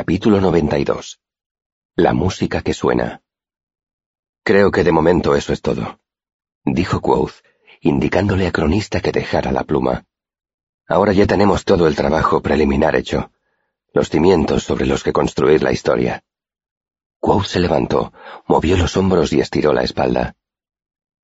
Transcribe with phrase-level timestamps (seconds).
[0.00, 1.18] Capítulo 92.
[1.96, 3.20] La música que suena.
[4.44, 5.98] Creo que de momento eso es todo,
[6.64, 7.42] dijo Quoth,
[7.80, 10.04] indicándole a Cronista que dejara la pluma.
[10.86, 13.32] Ahora ya tenemos todo el trabajo preliminar hecho,
[13.92, 16.22] los cimientos sobre los que construir la historia.
[17.18, 18.12] Quoth se levantó,
[18.46, 20.36] movió los hombros y estiró la espalda.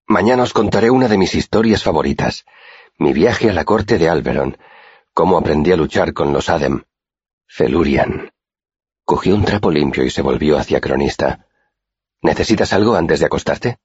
[0.09, 2.45] Mañana os contaré una de mis historias favoritas,
[2.99, 4.59] mi viaje a la corte de Alberon,
[5.13, 6.83] cómo aprendí a luchar con los Adem.
[7.47, 8.34] Felurian.
[9.05, 11.47] Cogió un trapo limpio y se volvió hacia Cronista.
[12.23, 13.79] ¿Necesitas algo antes de acostarte?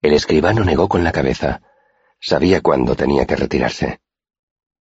[0.00, 1.62] El escribano negó con la cabeza.
[2.20, 4.00] Sabía cuándo tenía que retirarse.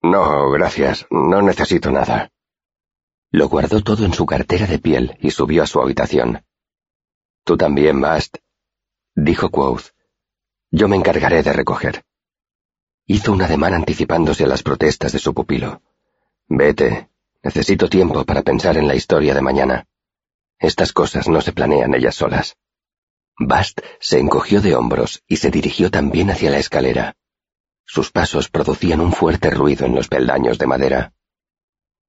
[0.02, 2.30] No, gracias, no necesito nada.
[3.30, 6.44] Lo guardó todo en su cartera de piel y subió a su habitación.
[7.44, 8.38] Tú también, Bast,
[9.14, 9.92] dijo Quoth.
[10.70, 12.04] Yo me encargaré de recoger.
[13.06, 15.80] Hizo un ademán anticipándose a las protestas de su pupilo.
[16.46, 17.08] Vete,
[17.42, 19.86] necesito tiempo para pensar en la historia de mañana.
[20.58, 22.56] Estas cosas no se planean ellas solas.
[23.38, 27.14] Bast se encogió de hombros y se dirigió también hacia la escalera.
[27.84, 31.12] Sus pasos producían un fuerte ruido en los peldaños de madera.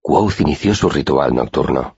[0.02, 1.98] Quoth inició su ritual nocturno.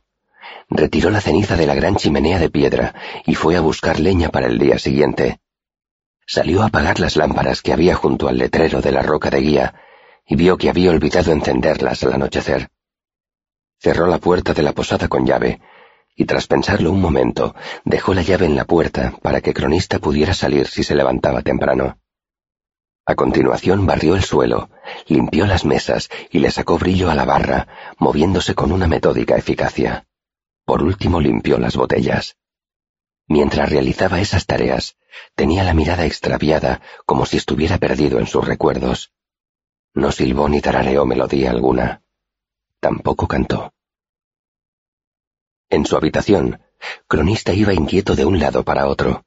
[0.70, 2.94] Retiró la ceniza de la gran chimenea de piedra
[3.26, 5.40] y fue a buscar leña para el día siguiente.
[6.28, 9.76] Salió a apagar las lámparas que había junto al letrero de la roca de guía
[10.28, 12.70] y vio que había olvidado encenderlas al anochecer.
[13.82, 15.60] Cerró la puerta de la posada con llave
[16.16, 20.36] y tras pensarlo un momento dejó la llave en la puerta para que Cronista pudiera
[20.36, 21.98] salir si se levantaba temprano.
[23.08, 24.70] A continuación barrió el suelo,
[25.08, 30.06] limpió las mesas y le sacó brillo a la barra, moviéndose con una metódica eficacia.
[30.64, 32.38] Por último limpió las botellas.
[33.28, 34.98] Mientras realizaba esas tareas,
[35.36, 39.12] tenía la mirada extraviada como si estuviera perdido en sus recuerdos.
[39.96, 42.04] No silbó ni tarareó melodía alguna.
[42.82, 43.76] Tampoco cantó.
[45.70, 46.60] En su habitación,
[47.08, 49.24] Cronista iba inquieto de un lado para otro.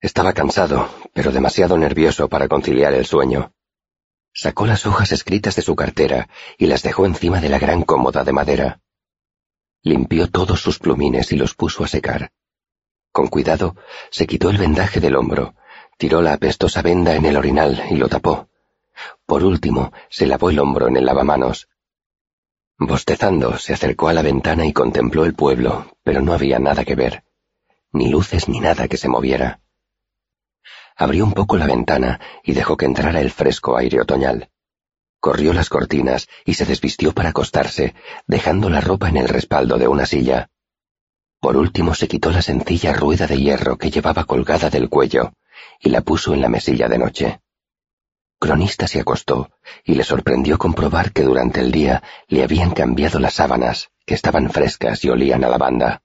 [0.00, 3.52] Estaba cansado, pero demasiado nervioso para conciliar el sueño.
[4.32, 8.22] Sacó las hojas escritas de su cartera y las dejó encima de la gran cómoda
[8.22, 8.80] de madera.
[9.82, 12.30] Limpió todos sus plumines y los puso a secar.
[13.10, 13.74] Con cuidado,
[14.12, 15.56] se quitó el vendaje del hombro,
[15.98, 18.48] tiró la apestosa venda en el orinal y lo tapó.
[19.26, 21.68] Por último, se lavó el hombro en el lavamanos.
[22.78, 26.94] Bostezando, se acercó a la ventana y contempló el pueblo, pero no había nada que
[26.94, 27.24] ver,
[27.90, 29.60] ni luces ni nada que se moviera.
[30.94, 34.50] Abrió un poco la ventana y dejó que entrara el fresco aire otoñal.
[35.20, 37.94] Corrió las cortinas y se desvistió para acostarse,
[38.26, 40.50] dejando la ropa en el respaldo de una silla.
[41.40, 45.32] Por último se quitó la sencilla rueda de hierro que llevaba colgada del cuello
[45.80, 47.40] y la puso en la mesilla de noche.
[48.38, 49.50] Cronista se acostó
[49.84, 54.50] y le sorprendió comprobar que durante el día le habían cambiado las sábanas, que estaban
[54.50, 56.02] frescas y olían a lavanda.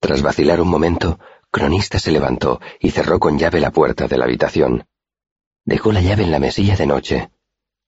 [0.00, 1.20] Tras vacilar un momento,
[1.50, 4.86] Cronista se levantó y cerró con llave la puerta de la habitación.
[5.64, 7.30] Dejó la llave en la mesilla de noche.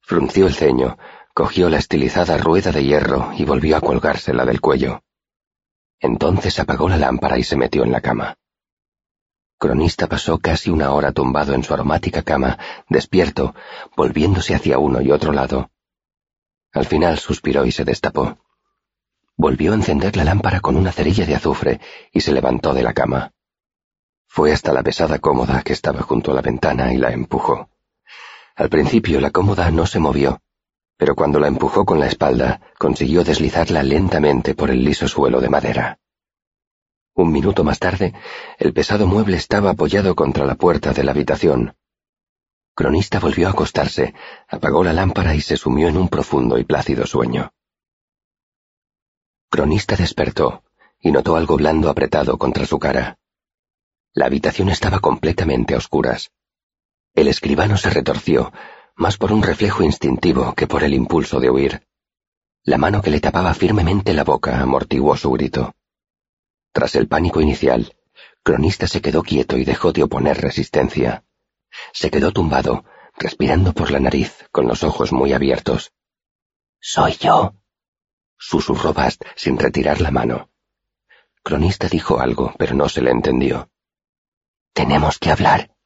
[0.01, 0.99] Frunció el ceño,
[1.33, 5.03] cogió la estilizada rueda de hierro y volvió a colgársela del cuello.
[5.99, 8.37] Entonces apagó la lámpara y se metió en la cama.
[9.65, 13.55] Cronista pasó casi una hora tumbado en su aromática cama, despierto,
[13.97, 15.71] volviéndose hacia uno y otro lado.
[16.75, 18.37] Al final suspiró y se destapó.
[19.39, 21.81] Volvió a encender la lámpara con una cerilla de azufre
[22.13, 23.33] y se levantó de la cama.
[24.27, 27.71] Fue hasta la pesada cómoda que estaba junto a la ventana y la empujó.
[28.57, 30.43] Al principio la cómoda no se movió,
[30.99, 35.49] pero cuando la empujó con la espalda consiguió deslizarla lentamente por el liso suelo de
[35.49, 36.01] madera.
[37.15, 38.13] Un minuto más tarde,
[38.59, 41.77] el pesado mueble estaba apoyado contra la puerta de la habitación.
[42.75, 44.15] Cronista volvió a acostarse,
[44.49, 47.53] apagó la lámpara y se sumió en un profundo y plácido sueño.
[49.49, 50.65] Cronista despertó
[50.99, 53.17] y notó algo blando apretado contra su cara.
[54.13, 56.33] La habitación estaba completamente a oscuras.
[57.15, 58.53] El escribano se retorció,
[58.97, 61.87] más por un reflejo instintivo que por el impulso de huir.
[62.65, 65.74] La mano que le tapaba firmemente la boca amortiguó su grito.
[66.75, 67.95] Tras el pánico inicial,
[68.43, 71.23] Cronista se quedó quieto y dejó de oponer resistencia.
[71.93, 72.85] Se quedó tumbado,
[73.17, 75.93] respirando por la nariz, con los ojos muy abiertos.
[76.81, 77.55] Soy yo,
[78.37, 80.51] susurró Bast sin retirar la mano.
[81.45, 83.71] Cronista dijo algo, pero no se le entendió.
[84.73, 85.77] Tenemos que hablar.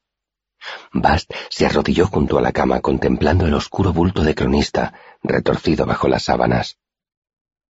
[0.91, 6.09] Bast se arrodilló junto a la cama contemplando el oscuro bulto de cronista, retorcido bajo
[6.09, 6.79] las sábanas.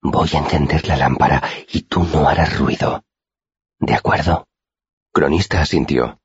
[0.04, 3.07] Voy a encender la lámpara y tú no harás ruido.
[3.80, 4.48] ¿De acuerdo?
[5.12, 6.20] Cronista asintió.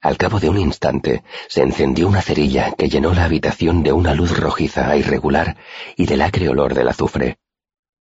[0.00, 4.14] Al cabo de un instante se encendió una cerilla que llenó la habitación de una
[4.14, 5.56] luz rojiza e irregular
[5.96, 7.38] y del acre olor del azufre.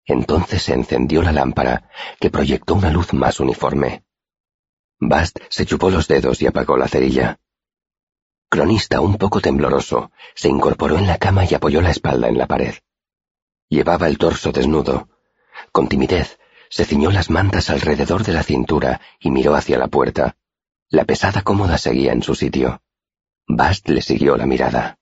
[0.04, 1.88] Entonces se encendió la lámpara,
[2.18, 4.02] que proyectó una luz más uniforme.
[4.98, 7.38] Bast se chupó los dedos y apagó la cerilla.
[8.48, 12.46] Cronista, un poco tembloroso, se incorporó en la cama y apoyó la espalda en la
[12.46, 12.74] pared.
[13.68, 15.08] Llevaba el torso desnudo.
[15.70, 16.38] Con timidez,
[16.72, 20.38] se ciñó las mantas alrededor de la cintura y miró hacia la puerta.
[20.88, 22.80] La pesada cómoda seguía en su sitio.
[23.46, 24.98] Bast le siguió la mirada.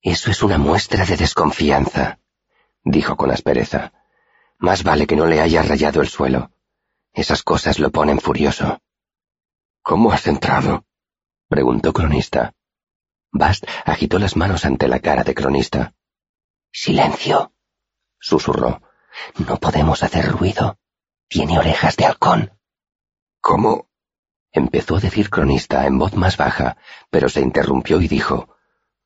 [0.00, 2.20] Eso es una muestra de desconfianza,
[2.84, 3.92] dijo con aspereza.
[4.56, 6.52] Más vale que no le haya rayado el suelo.
[7.12, 8.80] Esas cosas lo ponen furioso.
[9.82, 10.86] ¿Cómo has entrado?
[11.48, 12.54] preguntó Cronista.
[13.30, 15.92] Bast agitó las manos ante la cara de Cronista.
[16.72, 17.52] Silencio,
[18.18, 18.80] susurró.
[19.46, 20.78] No podemos hacer ruido.
[21.28, 22.58] Tiene orejas de halcón.
[23.40, 23.88] ¿Cómo?
[24.52, 26.76] Empezó a decir Cronista en voz más baja,
[27.10, 28.54] pero se interrumpió y dijo,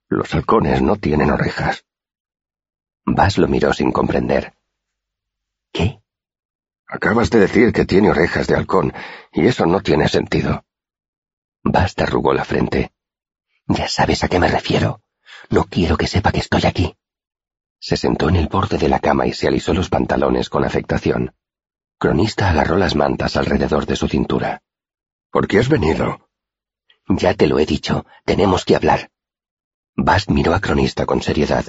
[0.09, 1.85] Los halcones no tienen orejas.
[3.05, 4.55] Bas lo miró sin comprender.
[5.73, 6.03] ¿Qué?
[6.89, 8.93] Acabas de decir que tiene orejas de halcón,
[9.33, 10.65] y eso no tiene sentido.
[11.63, 12.93] Bast arrugó la frente.
[13.67, 15.01] Ya sabes a qué me refiero.
[15.51, 16.97] No quiero que sepa que estoy aquí.
[17.79, 21.35] Se sentó en el borde de la cama y se alisó los pantalones con afectación.
[21.99, 24.63] Cronista agarró las mantas alrededor de su cintura.
[25.31, 26.29] ¿Por qué has venido?
[27.09, 29.11] Ya te lo he dicho, tenemos que hablar.
[29.95, 31.65] Bast miró a Cronista con seriedad.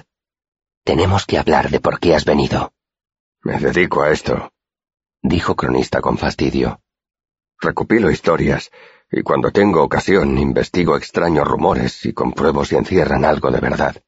[0.83, 2.73] Tenemos que hablar de por qué has venido.
[3.41, 4.51] Me dedico a esto,
[5.21, 6.81] dijo Cronista con fastidio.
[7.59, 8.71] Recopilo historias,
[9.11, 14.03] y cuando tengo ocasión investigo extraños rumores y compruebo si encierran algo de verdad.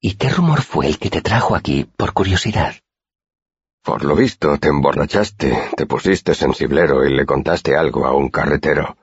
[0.00, 2.74] ¿Y qué rumor fue el que te trajo aquí, por curiosidad?
[3.82, 8.96] Por lo visto, te emborrachaste, te pusiste sensiblero y le contaste algo a un carretero.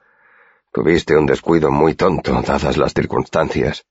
[0.72, 3.86] Tuviste un descuido muy tonto, dadas las circunstancias.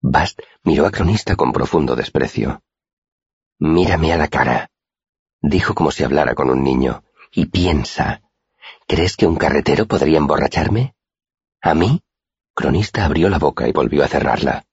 [0.00, 2.62] Bast miró a Cronista con profundo desprecio.
[3.58, 4.70] Mírame a la cara,
[5.40, 8.22] dijo como si hablara con un niño, y piensa.
[8.86, 10.94] ¿Crees que un carretero podría emborracharme?
[11.62, 12.02] ¿A mí?
[12.54, 14.64] Cronista abrió la boca y volvió a cerrarla.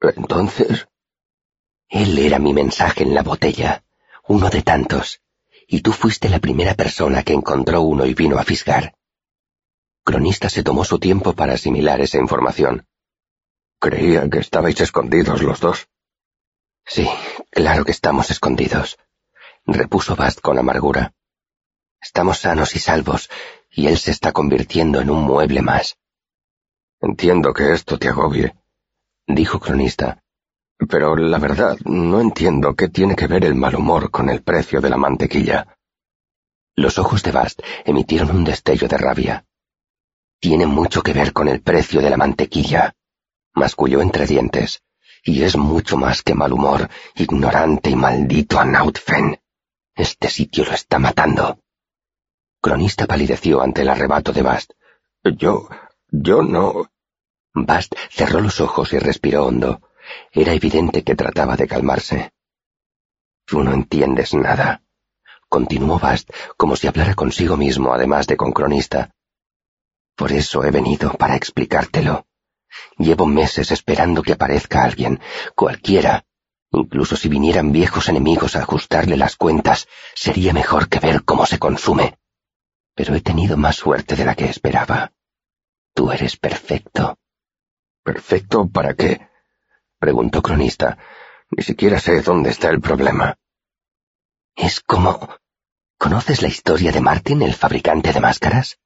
[0.00, 0.88] Entonces...
[1.88, 3.82] Él era mi mensaje en la botella,
[4.26, 5.22] uno de tantos,
[5.66, 8.94] y tú fuiste la primera persona que encontró uno y vino a fisgar.
[10.04, 12.86] Cronista se tomó su tiempo para asimilar esa información.
[13.78, 15.88] Creía que estabais escondidos los dos.
[16.84, 17.08] Sí,
[17.50, 18.98] claro que estamos escondidos,
[19.64, 21.14] repuso Bast con amargura.
[22.00, 23.30] Estamos sanos y salvos,
[23.70, 25.98] y él se está convirtiendo en un mueble más.
[27.00, 28.54] Entiendo que esto te agobie,
[29.28, 30.22] dijo Cronista.
[30.88, 34.80] Pero la verdad, no entiendo qué tiene que ver el mal humor con el precio
[34.80, 35.76] de la mantequilla.
[36.74, 39.44] Los ojos de Bast emitieron un destello de rabia.
[40.40, 42.94] Tiene mucho que ver con el precio de la mantequilla,
[43.54, 44.82] masculló entre dientes,
[45.24, 49.40] y es mucho más que mal humor, ignorante y maldito a Nautfen.
[49.96, 51.58] Este sitio lo está matando.
[52.60, 54.72] Cronista palideció ante el arrebato de Bast.
[55.24, 55.68] Yo...
[56.10, 56.88] yo no...
[57.54, 59.82] Bast cerró los ojos y respiró hondo.
[60.32, 62.32] Era evidente que trataba de calmarse.
[63.44, 64.82] Tú no entiendes nada,
[65.48, 69.10] continuó Bast como si hablara consigo mismo, además de con cronista.
[70.14, 72.26] Por eso he venido, para explicártelo.
[72.98, 75.20] Llevo meses esperando que aparezca alguien,
[75.54, 76.24] cualquiera.
[76.70, 81.58] Incluso si vinieran viejos enemigos a ajustarle las cuentas, sería mejor que ver cómo se
[81.58, 82.18] consume.
[82.94, 85.12] Pero he tenido más suerte de la que esperaba.
[85.94, 87.18] Tú eres perfecto.
[88.08, 89.28] ¿Perfecto para qué?
[89.98, 90.96] preguntó Cronista.
[91.50, 93.36] Ni siquiera sé dónde está el problema.
[94.56, 95.36] Es como...
[95.98, 98.78] ¿Conoces la historia de Martin, el fabricante de máscaras?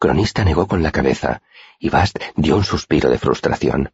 [0.00, 1.42] Cronista negó con la cabeza,
[1.78, 3.92] y Bast dio un suspiro de frustración.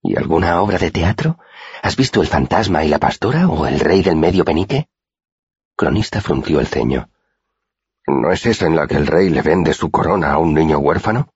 [0.00, 1.40] ¿Y alguna obra de teatro?
[1.82, 4.86] ¿Has visto El fantasma y la pastora o El rey del medio penique?
[5.74, 7.10] Cronista frunció el ceño.
[8.06, 10.78] ¿No es esa en la que el rey le vende su corona a un niño
[10.78, 11.34] huérfano?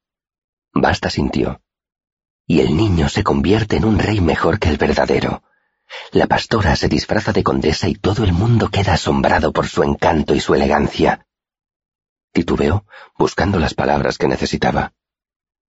[0.73, 1.61] Basta sintió
[2.51, 5.45] y el niño se convierte en un rey mejor que el verdadero.
[6.11, 10.35] La pastora se disfraza de condesa y todo el mundo queda asombrado por su encanto
[10.35, 11.29] y su elegancia.
[12.33, 14.95] Titubeó, buscando las palabras que necesitaba.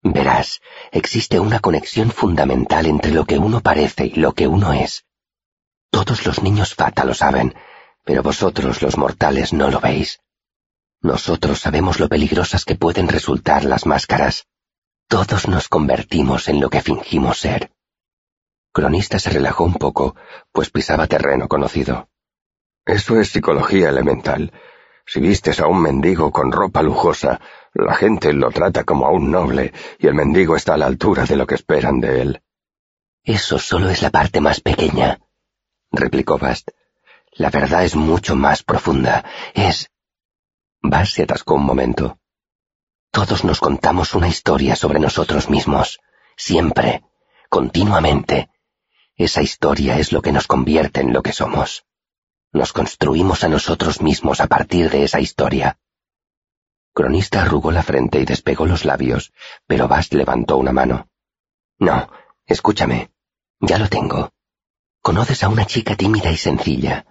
[0.04, 0.60] Verás,
[0.92, 5.04] existe una conexión fundamental entre lo que uno parece y lo que uno es.
[5.90, 7.56] Todos los niños fata lo saben,
[8.04, 10.20] pero vosotros los mortales no lo veis.
[11.00, 14.46] Nosotros sabemos lo peligrosas que pueden resultar las máscaras.
[15.08, 17.72] Todos nos convertimos en lo que fingimos ser.
[18.72, 20.14] Cronista se relajó un poco,
[20.52, 22.10] pues pisaba terreno conocido.
[22.84, 24.52] Eso es psicología elemental.
[25.06, 27.40] Si vistes a un mendigo con ropa lujosa,
[27.72, 31.24] la gente lo trata como a un noble y el mendigo está a la altura
[31.24, 32.42] de lo que esperan de él.
[33.24, 35.20] Eso solo es la parte más pequeña,
[35.90, 36.70] replicó Bast.
[37.32, 39.24] La verdad es mucho más profunda.
[39.54, 39.90] Es...
[40.82, 42.18] Bas se atascó un momento.
[43.10, 45.98] Todos nos contamos una historia sobre nosotros mismos,
[46.36, 47.02] siempre,
[47.48, 48.50] continuamente.
[49.16, 51.84] Esa historia es lo que nos convierte en lo que somos.
[52.52, 55.78] Nos construimos a nosotros mismos a partir de esa historia.
[56.94, 59.32] Cronista arrugó la frente y despegó los labios,
[59.66, 61.08] pero Bast levantó una mano.
[61.78, 62.10] No,
[62.46, 63.10] escúchame.
[63.60, 64.30] Ya lo tengo.
[65.02, 67.06] Conoces a una chica tímida y sencilla.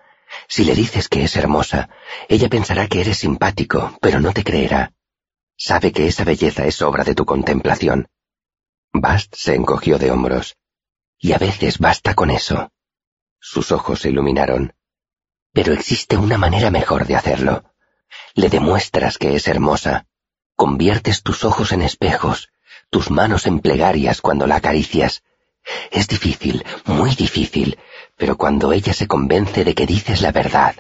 [0.48, 1.90] Si le dices que es hermosa,
[2.28, 4.94] ella pensará que eres simpático, pero no te creerá.
[5.58, 8.08] Sabe que esa belleza es obra de tu contemplación.
[8.94, 10.56] Bast se encogió de hombros.
[11.18, 12.72] Y a veces basta con eso.
[13.40, 14.74] Sus ojos se iluminaron.
[15.54, 17.74] Pero existe una manera mejor de hacerlo.
[18.36, 20.06] Le demuestras que es hermosa.
[20.56, 22.50] Conviertes tus ojos en espejos,
[22.92, 25.24] tus manos en plegarias cuando la acaricias.
[25.92, 27.80] Es difícil, muy difícil,
[28.16, 30.76] pero cuando ella se convence de que dices la verdad.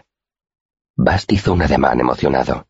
[0.96, 2.68] Bast hizo un ademán emocionado.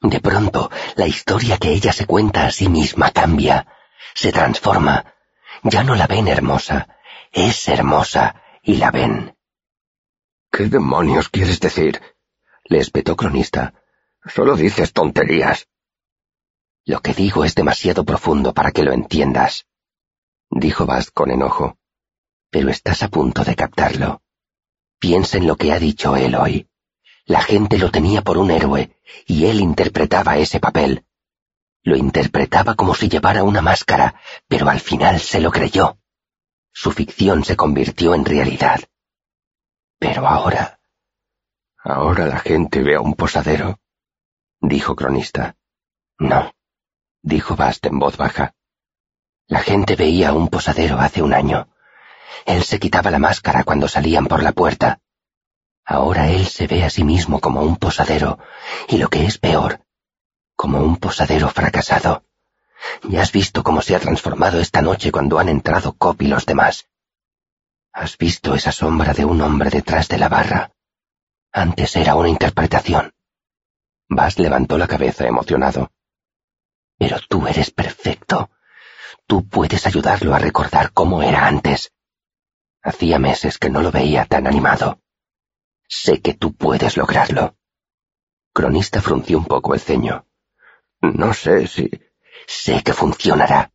[0.00, 3.66] De pronto, la historia que ella se cuenta a sí misma cambia,
[4.14, 5.14] se transforma.
[5.62, 6.88] Ya no la ven hermosa,
[7.32, 9.36] es hermosa y la ven.
[10.50, 12.00] ¿Qué demonios quieres decir?
[12.64, 13.74] le espetó Cronista.
[14.24, 15.66] Solo dices tonterías.
[16.84, 19.66] Lo que digo es demasiado profundo para que lo entiendas,
[20.50, 21.76] dijo Bast con enojo.
[22.50, 24.22] Pero estás a punto de captarlo.
[24.98, 26.69] Piensa en lo que ha dicho él hoy.
[27.30, 28.90] La gente lo tenía por un héroe,
[29.24, 31.04] y él interpretaba ese papel.
[31.84, 34.16] Lo interpretaba como si llevara una máscara,
[34.48, 35.98] pero al final se lo creyó.
[36.72, 38.80] Su ficción se convirtió en realidad.
[40.00, 40.80] Pero ahora...
[41.84, 43.78] Ahora la gente ve a un posadero,
[44.60, 45.54] dijo Cronista.
[46.18, 46.52] No,
[47.22, 48.56] dijo Bast en voz baja.
[49.46, 51.68] La gente veía a un posadero hace un año.
[52.44, 55.00] Él se quitaba la máscara cuando salían por la puerta.
[55.90, 58.38] Ahora él se ve a sí mismo como un posadero,
[58.86, 59.80] y lo que es peor,
[60.54, 62.22] como un posadero fracasado.
[63.02, 66.46] Ya has visto cómo se ha transformado esta noche cuando han entrado Cop y los
[66.46, 66.86] demás.
[67.92, 70.70] Has visto esa sombra de un hombre detrás de la barra.
[71.50, 73.12] Antes era una interpretación.
[74.08, 75.90] Bas levantó la cabeza emocionado.
[76.98, 78.48] Pero tú eres perfecto.
[79.26, 81.90] Tú puedes ayudarlo a recordar cómo era antes.
[82.80, 85.00] Hacía meses que no lo veía tan animado.
[85.92, 87.56] Sé que tú puedes lograrlo.
[88.52, 90.24] Cronista frunció un poco el ceño.
[91.00, 91.90] No sé si...
[92.46, 93.72] Sé que funcionará,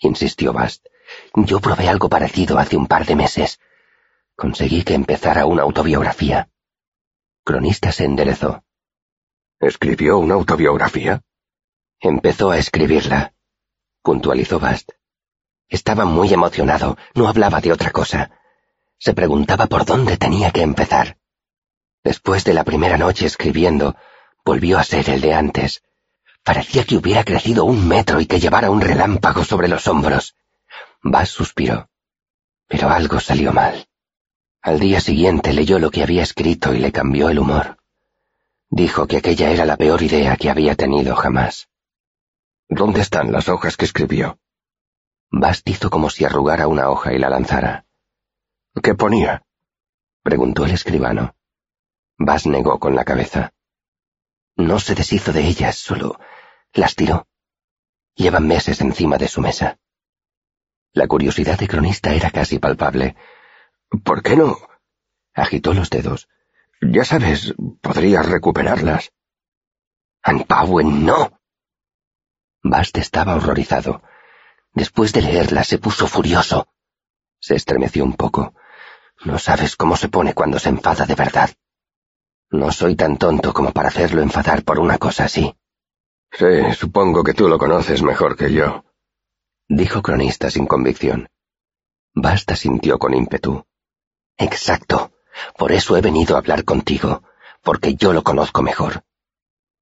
[0.00, 0.86] insistió Bast.
[1.34, 3.60] Yo probé algo parecido hace un par de meses.
[4.34, 6.50] Conseguí que empezara una autobiografía.
[7.44, 8.64] Cronista se enderezó.
[9.60, 11.22] ¿Escribió una autobiografía?
[12.00, 13.34] Empezó a escribirla,
[14.02, 14.90] puntualizó Bast.
[15.68, 18.32] Estaba muy emocionado, no hablaba de otra cosa.
[18.98, 21.19] Se preguntaba por dónde tenía que empezar.
[22.02, 23.96] Después de la primera noche escribiendo,
[24.44, 25.82] volvió a ser el de antes.
[26.42, 30.34] Parecía que hubiera crecido un metro y que llevara un relámpago sobre los hombros.
[31.02, 31.90] Bass suspiró.
[32.66, 33.86] Pero algo salió mal.
[34.62, 37.78] Al día siguiente leyó lo que había escrito y le cambió el humor.
[38.70, 41.68] Dijo que aquella era la peor idea que había tenido jamás.
[42.68, 44.38] ¿Dónde están las hojas que escribió?
[45.30, 47.84] Bast hizo como si arrugara una hoja y la lanzara.
[48.82, 49.44] ¿Qué ponía?
[50.22, 51.34] preguntó el escribano.
[52.22, 53.54] Bas negó con la cabeza.
[54.54, 56.20] No se deshizo de ellas, solo
[56.74, 57.26] las tiró.
[58.14, 59.78] Llevan meses encima de su mesa.
[60.92, 63.16] La curiosidad de cronista era casi palpable.
[64.04, 64.58] ¿Por qué no?
[65.32, 66.28] Agitó los dedos.
[66.82, 69.12] Ya sabes, podrías recuperarlas.
[70.22, 71.40] Anpawen, no.
[72.62, 74.02] Bast estaba horrorizado.
[74.74, 76.68] Después de leerla se puso furioso.
[77.38, 78.54] Se estremeció un poco.
[79.24, 81.50] No sabes cómo se pone cuando se enfada de verdad.
[82.50, 85.54] No soy tan tonto como para hacerlo enfadar por una cosa así.
[86.32, 88.84] Sí, supongo que tú lo conoces mejor que yo,
[89.70, 91.28] dijo Cronista sin convicción.
[92.12, 93.64] Basta sintió con ímpetu.
[94.36, 95.12] Exacto.
[95.56, 97.22] Por eso he venido a hablar contigo,
[97.62, 99.04] porque yo lo conozco mejor.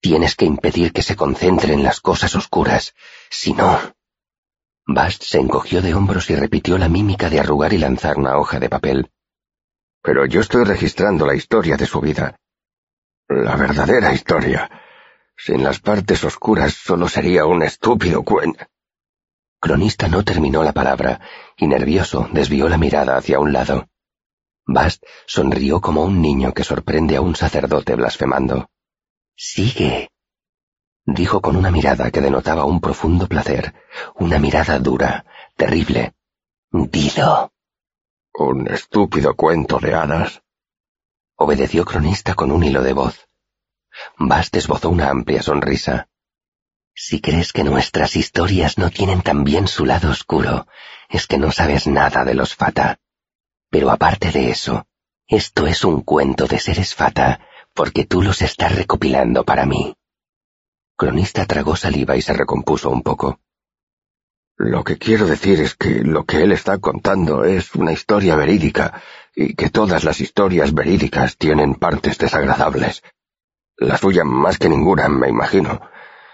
[0.00, 2.94] Tienes que impedir que se concentre en las cosas oscuras,
[3.30, 3.78] si no...
[4.86, 8.60] Bast se encogió de hombros y repitió la mímica de arrugar y lanzar una hoja
[8.60, 9.10] de papel.
[10.02, 12.38] Pero yo estoy registrando la historia de su vida.
[13.28, 14.70] La verdadera historia.
[15.36, 18.64] Sin las partes oscuras solo sería un estúpido cuento.
[19.60, 21.20] Cronista no terminó la palabra,
[21.56, 23.88] y nervioso desvió la mirada hacia un lado.
[24.66, 28.70] Bast sonrió como un niño que sorprende a un sacerdote blasfemando.
[29.36, 30.10] Sigue,
[31.04, 33.74] dijo con una mirada que denotaba un profundo placer,
[34.16, 35.24] una mirada dura,
[35.56, 36.14] terrible.
[36.70, 37.52] Dilo.
[38.34, 40.42] Un estúpido cuento de hadas.
[41.40, 43.28] Obedeció cronista con un hilo de voz.
[44.18, 46.08] Bast esbozó una amplia sonrisa.
[46.92, 50.66] Si crees que nuestras historias no tienen también su lado oscuro,
[51.08, 52.98] es que no sabes nada de los Fata.
[53.70, 54.88] Pero aparte de eso,
[55.28, 57.40] esto es un cuento de seres Fata,
[57.72, 59.94] porque tú los estás recopilando para mí.
[60.96, 63.38] Cronista tragó saliva y se recompuso un poco.
[64.56, 69.00] Lo que quiero decir es que lo que él está contando es una historia verídica,
[69.40, 73.04] y que todas las historias verídicas tienen partes desagradables.
[73.76, 75.80] La suya más que ninguna, me imagino.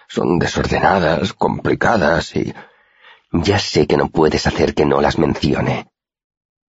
[0.09, 2.55] Son desordenadas, complicadas y...
[3.31, 5.91] Ya sé que no puedes hacer que no las mencione.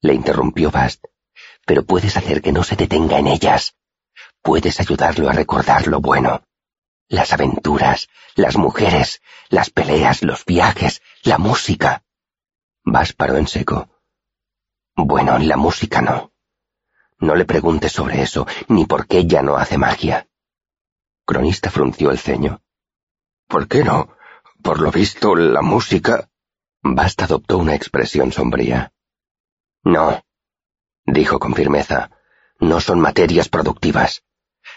[0.01, 1.05] Le interrumpió Bast.
[1.67, 3.75] Pero puedes hacer que no se detenga en ellas.
[4.41, 6.45] Puedes ayudarlo a recordar lo bueno.
[7.09, 9.21] Las aventuras, las mujeres,
[9.51, 12.05] las peleas, los viajes, la música.
[12.85, 13.91] Bast paró en seco.
[14.97, 16.33] Bueno, la música no.
[17.19, 20.29] No le preguntes sobre eso, ni por qué ya no hace magia.
[21.25, 22.63] Cronista frunció el ceño.
[23.49, 24.17] ¿Por qué no?
[24.63, 26.29] Por lo visto, la música...
[26.83, 28.93] Basta adoptó una expresión sombría.
[29.85, 30.25] No,
[31.07, 32.11] dijo con firmeza,
[32.59, 34.25] no son materias productivas.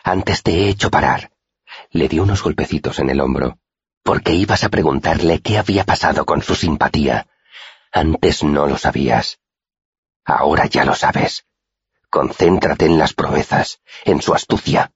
[0.03, 1.31] Antes te he hecho parar.
[1.89, 3.57] Le dio unos golpecitos en el hombro,
[4.03, 7.27] porque ibas a preguntarle qué había pasado con su simpatía.
[7.91, 9.39] Antes no lo sabías.
[10.25, 11.45] Ahora ya lo sabes.
[12.09, 14.91] Concéntrate en las proezas, en su astucia.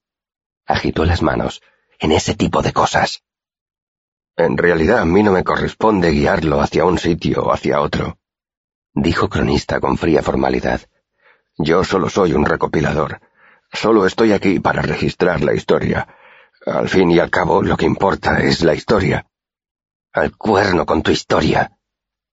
[0.66, 1.62] Agitó las manos,
[1.98, 3.22] en ese tipo de cosas.
[4.36, 8.18] En realidad a mí no me corresponde guiarlo hacia un sitio o hacia otro,
[8.94, 10.80] dijo cronista con fría formalidad.
[11.56, 13.20] Yo solo soy un recopilador.
[13.72, 16.08] Solo estoy aquí para registrar la historia.
[16.66, 19.26] Al fin y al cabo, lo que importa es la historia.
[20.12, 21.78] Al cuerno con tu historia,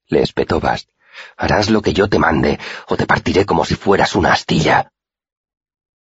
[0.08, 0.90] le espetó Bast.
[1.38, 4.92] Harás lo que yo te mande, o te partiré como si fueras una astilla.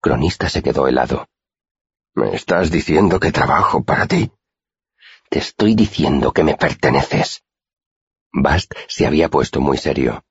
[0.00, 1.28] Cronista se quedó helado.
[2.14, 4.30] ¿Me estás diciendo que trabajo para ti?
[5.28, 7.42] Te estoy diciendo que me perteneces.
[8.32, 10.24] Bast se había puesto muy serio.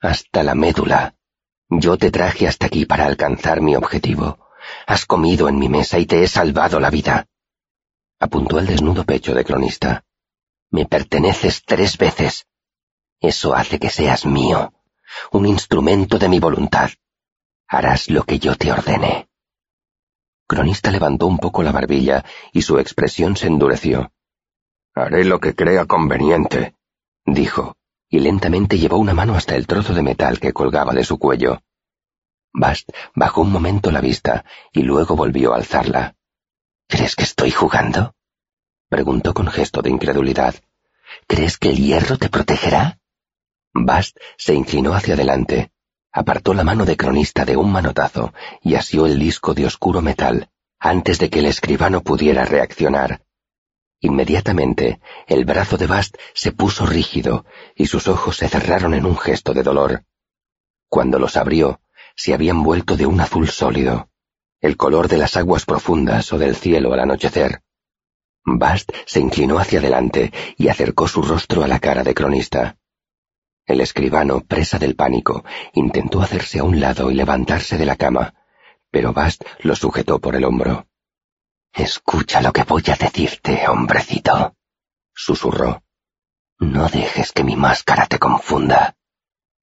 [0.00, 1.14] Hasta la médula.
[1.68, 4.38] Yo te traje hasta aquí para alcanzar mi objetivo.
[4.86, 7.26] Has comido en mi mesa y te he salvado la vida.
[8.20, 10.04] Apuntó al desnudo pecho de cronista.
[10.70, 12.46] Me perteneces tres veces.
[13.20, 14.72] Eso hace que seas mío,
[15.32, 16.90] un instrumento de mi voluntad.
[17.66, 19.28] Harás lo que yo te ordene.
[20.46, 24.12] Cronista levantó un poco la barbilla y su expresión se endureció.
[24.94, 26.74] Haré lo que crea conveniente,
[27.24, 27.76] dijo,
[28.08, 31.60] y lentamente llevó una mano hasta el trozo de metal que colgaba de su cuello.
[32.52, 36.16] Bast bajó un momento la vista y luego volvió a alzarla.
[36.86, 38.14] ¿Crees que estoy jugando?
[38.88, 40.54] preguntó con gesto de incredulidad.
[41.26, 42.98] ¿Crees que el hierro te protegerá?
[43.74, 45.70] Bast se inclinó hacia adelante,
[46.12, 50.50] apartó la mano de cronista de un manotazo y asió el disco de oscuro metal
[50.80, 53.22] antes de que el escribano pudiera reaccionar.
[54.00, 59.18] Inmediatamente, el brazo de Bast se puso rígido y sus ojos se cerraron en un
[59.18, 60.04] gesto de dolor.
[60.88, 61.80] Cuando los abrió,
[62.14, 64.08] se habían vuelto de un azul sólido,
[64.60, 67.62] el color de las aguas profundas o del cielo al anochecer.
[68.44, 72.76] Bast se inclinó hacia adelante y acercó su rostro a la cara de cronista.
[73.68, 78.32] El escribano, presa del pánico, intentó hacerse a un lado y levantarse de la cama,
[78.90, 80.86] pero Bast lo sujetó por el hombro.
[81.74, 84.56] Escucha lo que voy a decirte, hombrecito,
[85.14, 85.82] susurró.
[86.58, 88.96] No dejes que mi máscara te confunda.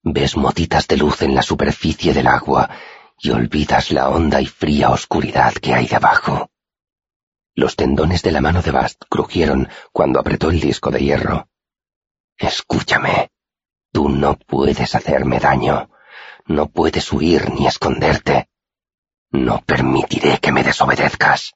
[0.04, 2.70] Ves motitas de luz en la superficie del agua
[3.18, 6.52] y olvidas la honda y fría oscuridad que hay debajo.
[7.56, 11.50] Los tendones de la mano de Bast crujieron cuando apretó el disco de hierro.
[12.38, 13.32] Escúchame.
[13.96, 15.90] Tú no puedes hacerme daño.
[16.48, 18.50] No puedes huir ni esconderte.
[19.32, 21.54] No permitiré que me desobedezcas.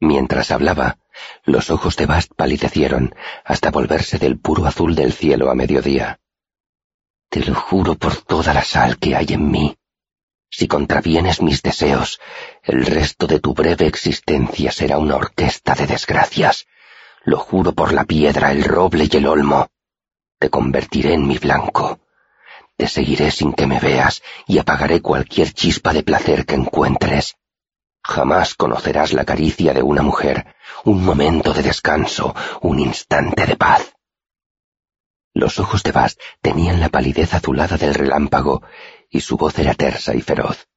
[0.00, 0.98] Mientras hablaba,
[1.44, 6.20] los ojos de Bast palidecieron hasta volverse del puro azul del cielo a mediodía.
[7.30, 9.78] Te lo juro por toda la sal que hay en mí.
[10.50, 12.20] Si contravienes mis deseos,
[12.62, 16.66] el resto de tu breve existencia será una orquesta de desgracias.
[17.24, 19.70] Lo juro por la piedra, el roble y el olmo.
[20.38, 22.00] Te convertiré en mi blanco.
[22.76, 27.36] Te seguiré sin que me veas y apagaré cualquier chispa de placer que encuentres.
[28.04, 33.96] Jamás conocerás la caricia de una mujer, un momento de descanso, un instante de paz.
[35.34, 38.62] Los ojos de Bast tenían la palidez azulada del relámpago
[39.10, 40.68] y su voz era tersa y feroz.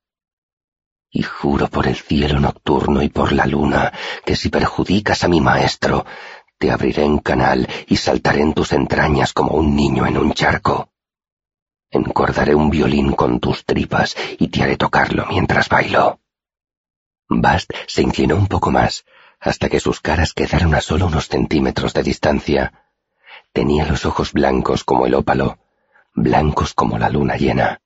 [1.10, 3.92] Y juro por el cielo nocturno y por la luna
[4.26, 6.06] que si perjudicas a mi maestro,
[6.62, 10.92] te abriré en canal y saltaré en tus entrañas como un niño en un charco.
[11.90, 16.20] Encordaré un violín con tus tripas y te haré tocarlo mientras bailo.
[17.28, 19.06] Bast se inclinó un poco más,
[19.40, 22.92] hasta que sus caras quedaron a solo unos centímetros de distancia.
[23.52, 25.58] Tenía los ojos blancos como el ópalo,
[26.14, 27.82] blancos como la luna llena.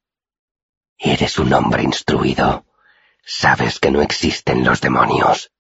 [0.98, 2.66] Eres un hombre instruido.
[3.24, 5.54] Sabes que no existen los demonios.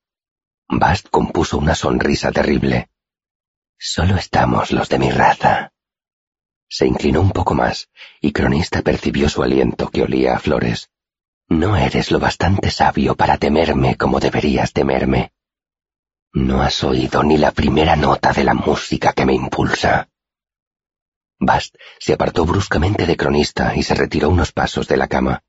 [0.67, 2.89] Bast compuso una sonrisa terrible.
[3.77, 5.71] Solo estamos los de mi raza.
[6.67, 7.89] Se inclinó un poco más,
[8.21, 10.89] y Cronista percibió su aliento que olía a flores.
[11.47, 15.31] No eres lo bastante sabio para temerme como deberías temerme.
[16.33, 20.09] No has oído ni la primera nota de la música que me impulsa.
[21.39, 25.43] Bast se apartó bruscamente de Cronista y se retiró unos pasos de la cama.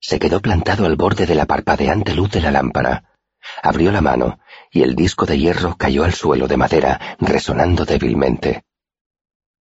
[0.00, 3.17] Se quedó plantado al borde de la parpadeante luz de la lámpara.
[3.62, 8.64] Abrió la mano y el disco de hierro cayó al suelo de madera, resonando débilmente.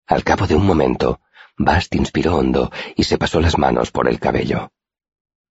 [0.08, 1.22] Al cabo de un momento,
[1.58, 4.72] Bast inspiró hondo y se pasó las manos por el cabello.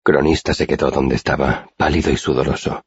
[0.03, 2.83] Cronista se quedó donde estaba, pálido y sudoroso.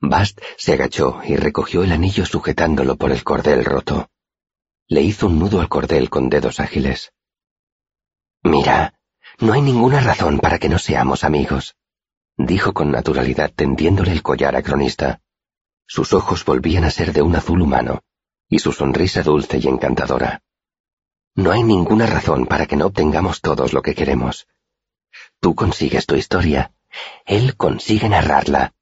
[0.00, 4.10] Bast se agachó y recogió el anillo sujetándolo por el cordel roto.
[4.86, 7.12] Le hizo un nudo al cordel con dedos ágiles.
[8.42, 8.94] Mira,
[9.38, 11.76] no hay ninguna razón para que no seamos amigos,
[12.36, 15.20] dijo con naturalidad tendiéndole el collar a Cronista.
[15.86, 18.02] Sus ojos volvían a ser de un azul humano,
[18.48, 20.42] y su sonrisa dulce y encantadora.
[21.34, 24.46] No hay ninguna razón para que no obtengamos todos lo que queremos.
[25.40, 26.72] Tú consigues tu historia,
[27.26, 28.74] él consigue narrarla,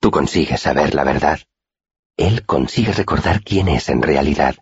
[0.00, 1.40] tú consigues saber la verdad,
[2.16, 4.56] él consigue recordar quién es en realidad.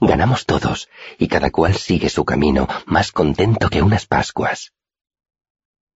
[0.00, 4.72] Ganamos todos, y cada cual sigue su camino, más contento que unas Pascuas.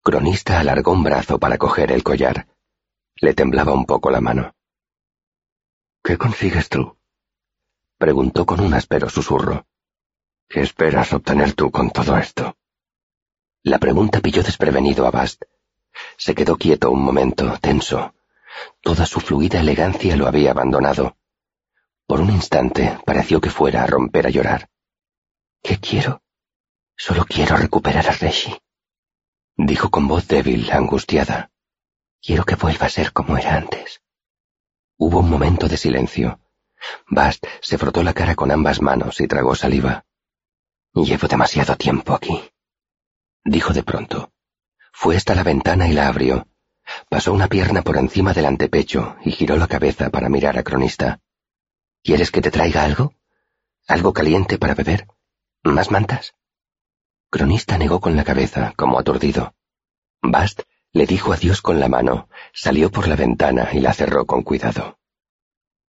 [0.08, 2.48] Cronista alargó un brazo para coger el collar.
[3.16, 4.54] Le temblaba un poco la mano.
[6.04, 6.96] ¿Qué consigues tú?
[7.98, 9.66] preguntó con un áspero susurro.
[10.48, 12.56] ¿Qué esperas obtener tú con todo esto?
[13.64, 15.42] La pregunta pilló desprevenido a Bast.
[16.18, 18.14] Se quedó quieto un momento, tenso.
[18.82, 21.18] Toda su fluida elegancia lo había abandonado.
[22.06, 24.70] Por un instante pareció que fuera a romper a llorar.
[25.64, 26.22] ¿Qué quiero?
[26.96, 28.56] Solo quiero recuperar a Reshi.
[29.58, 31.50] Dijo con voz débil, angustiada.
[32.22, 34.02] Quiero que vuelva a ser como era antes.
[34.98, 36.40] Hubo un momento de silencio.
[37.08, 40.06] Bast se frotó la cara con ambas manos y tragó saliva.
[40.94, 42.52] Llevo demasiado tiempo aquí.
[43.44, 44.32] Dijo de pronto.
[44.92, 46.48] Fue hasta la ventana y la abrió.
[47.10, 51.20] Pasó una pierna por encima del antepecho y giró la cabeza para mirar a Cronista.
[52.04, 53.14] ¿Quieres que te traiga algo?
[53.88, 55.08] ¿Algo caliente para beber?
[55.64, 56.34] ¿Más mantas?
[57.36, 59.56] Cronista negó con la cabeza, como aturdido.
[60.22, 60.62] Bast
[60.94, 65.00] le dijo adiós con la mano, salió por la ventana y la cerró con cuidado.